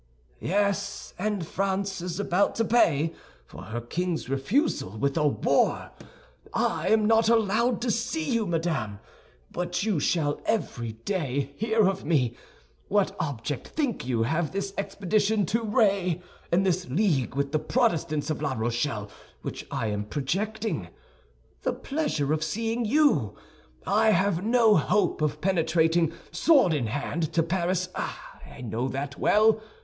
[0.39, 3.13] "Yes, and France is about to pay
[3.45, 5.91] for her king's refusal with a war.
[6.55, 8.97] I am not allowed to see you, madame,
[9.51, 12.35] but you shall every day hear of me.
[12.87, 16.19] What object, think you, have this expedition to Ré
[16.51, 19.07] and this league with the Protestants of La Rochelle
[19.43, 20.87] which I am projecting?
[21.61, 23.35] The pleasure of seeing you.
[23.85, 29.61] I have no hope of penetrating, sword in hand, to Paris, I know that well.